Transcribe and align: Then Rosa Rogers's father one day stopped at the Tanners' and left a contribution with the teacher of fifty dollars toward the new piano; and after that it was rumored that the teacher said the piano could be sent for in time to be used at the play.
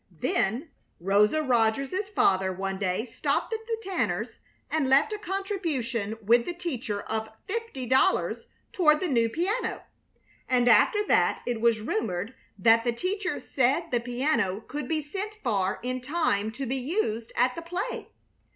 Then 0.19 0.71
Rosa 0.99 1.43
Rogers's 1.43 2.09
father 2.09 2.51
one 2.51 2.79
day 2.79 3.05
stopped 3.05 3.53
at 3.53 3.59
the 3.67 3.77
Tanners' 3.83 4.39
and 4.71 4.89
left 4.89 5.13
a 5.13 5.19
contribution 5.19 6.17
with 6.23 6.45
the 6.45 6.55
teacher 6.55 7.01
of 7.01 7.29
fifty 7.47 7.85
dollars 7.85 8.45
toward 8.73 8.99
the 8.99 9.07
new 9.07 9.29
piano; 9.29 9.83
and 10.49 10.67
after 10.67 11.05
that 11.05 11.43
it 11.45 11.61
was 11.61 11.81
rumored 11.81 12.33
that 12.57 12.83
the 12.83 12.91
teacher 12.93 13.39
said 13.39 13.91
the 13.91 13.99
piano 13.99 14.61
could 14.61 14.87
be 14.87 15.03
sent 15.03 15.35
for 15.43 15.79
in 15.83 16.01
time 16.01 16.49
to 16.53 16.65
be 16.65 16.77
used 16.77 17.31
at 17.35 17.53
the 17.53 17.61
play. 17.61 18.07